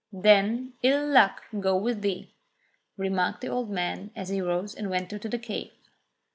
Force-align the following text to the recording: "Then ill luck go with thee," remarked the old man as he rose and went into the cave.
"Then 0.11 0.73
ill 0.81 1.05
luck 1.09 1.43
go 1.59 1.77
with 1.77 2.01
thee," 2.01 2.33
remarked 2.97 3.41
the 3.41 3.49
old 3.49 3.69
man 3.69 4.09
as 4.15 4.29
he 4.29 4.41
rose 4.41 4.73
and 4.73 4.89
went 4.89 5.13
into 5.13 5.29
the 5.29 5.37
cave. 5.37 5.73